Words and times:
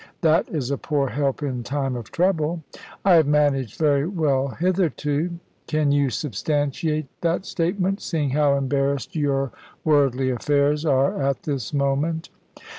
"That 0.21 0.49
is 0.49 0.71
a 0.71 0.79
poor 0.79 1.09
help 1.09 1.43
in 1.43 1.61
time 1.61 1.95
of 1.95 2.11
trouble." 2.11 2.63
"I 3.05 3.13
have 3.17 3.27
managed 3.27 3.77
very 3.77 4.07
well 4.07 4.47
hitherto." 4.47 5.37
"Can 5.67 5.91
you 5.91 6.09
substantiate 6.09 7.05
that 7.21 7.45
statement, 7.45 8.01
seeing 8.01 8.31
how 8.31 8.55
embarrassed 8.57 9.15
your 9.15 9.51
worldly 9.85 10.31
affairs 10.31 10.85
are 10.87 11.21
at 11.21 11.43
this 11.43 11.71
moment?" 11.71 12.29